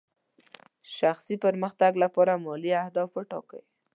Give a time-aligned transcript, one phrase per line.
[0.97, 3.63] شخصي پرمختګ لپاره مالي اهداف ټاکئ.